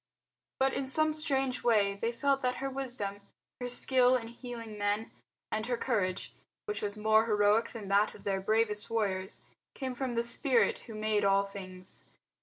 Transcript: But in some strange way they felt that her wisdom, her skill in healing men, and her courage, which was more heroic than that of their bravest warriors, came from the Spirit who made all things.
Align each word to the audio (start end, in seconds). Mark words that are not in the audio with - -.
But 0.59 0.73
in 0.73 0.87
some 0.87 1.13
strange 1.13 1.63
way 1.63 1.93
they 1.93 2.11
felt 2.11 2.41
that 2.41 2.55
her 2.55 2.71
wisdom, 2.71 3.21
her 3.59 3.69
skill 3.69 4.15
in 4.15 4.29
healing 4.29 4.75
men, 4.79 5.11
and 5.51 5.67
her 5.67 5.77
courage, 5.77 6.33
which 6.65 6.81
was 6.81 6.97
more 6.97 7.25
heroic 7.27 7.69
than 7.69 7.87
that 7.89 8.15
of 8.15 8.23
their 8.23 8.41
bravest 8.41 8.89
warriors, 8.89 9.41
came 9.75 9.93
from 9.93 10.15
the 10.15 10.23
Spirit 10.23 10.79
who 10.87 10.95
made 10.95 11.23
all 11.23 11.45
things. 11.45 12.05